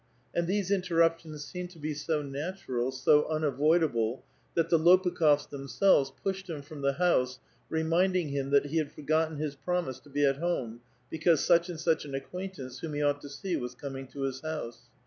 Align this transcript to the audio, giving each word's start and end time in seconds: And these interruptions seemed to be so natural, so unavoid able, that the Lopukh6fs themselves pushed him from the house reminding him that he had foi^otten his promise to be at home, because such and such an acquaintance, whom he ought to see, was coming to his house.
And 0.33 0.47
these 0.47 0.71
interruptions 0.71 1.45
seemed 1.45 1.69
to 1.69 1.77
be 1.77 1.93
so 1.93 2.23
natural, 2.23 2.91
so 2.91 3.25
unavoid 3.29 3.83
able, 3.83 4.23
that 4.55 4.71
the 4.71 4.79
Lopukh6fs 4.79 5.47
themselves 5.47 6.11
pushed 6.23 6.49
him 6.49 6.63
from 6.63 6.81
the 6.81 6.93
house 6.93 7.37
reminding 7.69 8.29
him 8.29 8.49
that 8.49 8.65
he 8.65 8.77
had 8.77 8.91
foi^otten 8.91 9.37
his 9.37 9.55
promise 9.55 9.99
to 9.99 10.09
be 10.09 10.25
at 10.25 10.37
home, 10.37 10.81
because 11.11 11.45
such 11.45 11.69
and 11.69 11.79
such 11.79 12.03
an 12.05 12.15
acquaintance, 12.15 12.79
whom 12.79 12.95
he 12.95 13.03
ought 13.03 13.21
to 13.21 13.29
see, 13.29 13.55
was 13.55 13.75
coming 13.75 14.07
to 14.07 14.21
his 14.21 14.41
house. 14.41 14.89